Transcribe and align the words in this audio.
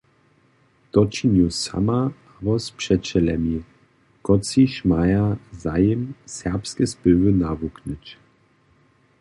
To 0.95 1.01
činju 1.17 1.49
sama 1.57 1.99
abo 2.37 2.55
z 2.65 2.67
přećelemi, 2.77 3.57
kotřiž 4.25 4.73
maja 4.89 5.25
zajim, 5.63 6.01
serbske 6.37 6.83
spěwy 6.91 7.29
nawuknyć. 7.41 8.05